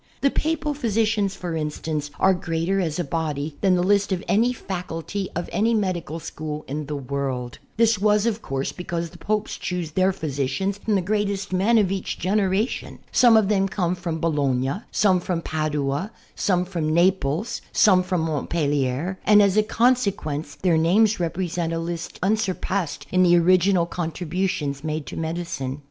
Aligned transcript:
The 0.21 0.31
Papal 0.31 0.73
physicians, 0.73 1.35
for 1.35 1.55
instance, 1.55 2.09
are 2.19 2.33
greater 2.33 2.79
as 2.81 2.97
a 2.97 3.03
body 3.03 3.55
than 3.61 3.75
the 3.75 3.83
list 3.83 4.11
of 4.11 4.23
any 4.27 4.51
faculty 4.51 5.29
of 5.35 5.47
any 5.51 5.75
medical 5.75 6.19
school 6.19 6.65
in 6.67 6.87
the 6.87 6.95
world. 6.95 7.59
This 7.77 7.99
was, 7.99 8.25
of 8.25 8.41
course, 8.41 8.71
because 8.71 9.11
the 9.11 9.19
Popes 9.19 9.59
choose 9.59 9.91
their 9.91 10.11
physicians 10.11 10.79
from 10.79 10.95
the 10.95 11.03
greatest 11.03 11.53
men 11.53 11.77
of 11.77 11.91
each 11.91 12.17
generation. 12.17 12.97
Some 13.11 13.37
of 13.37 13.47
them 13.47 13.67
came 13.69 13.93
from 13.93 14.19
Bologna, 14.19 14.81
some 14.89 15.19
from 15.19 15.39
Padua, 15.43 16.11
some 16.33 16.65
from 16.65 16.91
Naples, 16.91 17.61
some 17.71 18.01
from 18.01 18.21
Montpellier, 18.21 19.19
and, 19.23 19.39
as 19.39 19.55
a 19.55 19.61
consequence, 19.61 20.55
their 20.55 20.77
names 20.79 21.19
represent 21.19 21.73
a 21.73 21.77
list 21.77 22.17
unsurpassed 22.23 23.05
in 23.11 23.21
the 23.21 23.37
original 23.37 23.85
contributions 23.85 24.83
made 24.83 25.05
to 25.05 25.15
medicine. 25.15 25.79